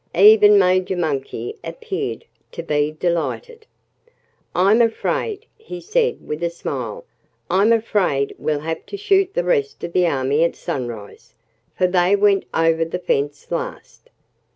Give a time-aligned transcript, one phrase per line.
[0.15, 3.67] Even Major Monkey appeared to be delighted.
[4.55, 7.05] "I'm afraid" he said with a smile
[7.51, 11.35] "I'm afraid we'll have to shoot the rest of the army at sunrise,
[11.77, 14.09] for they went over the fence last."